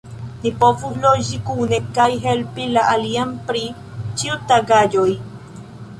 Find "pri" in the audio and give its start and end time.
3.51-3.63